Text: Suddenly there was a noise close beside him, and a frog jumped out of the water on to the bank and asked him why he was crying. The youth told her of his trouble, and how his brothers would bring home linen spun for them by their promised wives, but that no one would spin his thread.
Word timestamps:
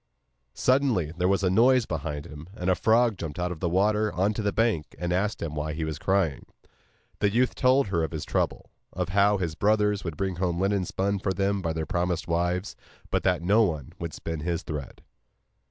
Suddenly 0.55 1.11
there 1.15 1.27
was 1.27 1.43
a 1.43 1.51
noise 1.51 1.85
close 1.85 1.99
beside 1.99 2.25
him, 2.25 2.49
and 2.55 2.71
a 2.71 2.73
frog 2.75 3.19
jumped 3.19 3.37
out 3.37 3.51
of 3.51 3.59
the 3.59 3.69
water 3.69 4.11
on 4.11 4.33
to 4.33 4.41
the 4.41 4.51
bank 4.51 4.95
and 4.97 5.13
asked 5.13 5.43
him 5.43 5.53
why 5.53 5.73
he 5.73 5.83
was 5.83 5.99
crying. 5.99 6.47
The 7.19 7.29
youth 7.29 7.53
told 7.53 7.89
her 7.89 8.03
of 8.03 8.09
his 8.09 8.25
trouble, 8.25 8.71
and 8.93 9.07
how 9.09 9.37
his 9.37 9.53
brothers 9.53 10.03
would 10.03 10.17
bring 10.17 10.37
home 10.37 10.59
linen 10.59 10.85
spun 10.85 11.19
for 11.19 11.33
them 11.33 11.61
by 11.61 11.73
their 11.73 11.85
promised 11.85 12.27
wives, 12.27 12.75
but 13.11 13.21
that 13.21 13.43
no 13.43 13.61
one 13.61 13.93
would 13.99 14.15
spin 14.15 14.39
his 14.39 14.63
thread. 14.63 15.03